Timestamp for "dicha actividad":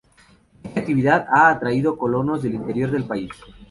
0.63-1.27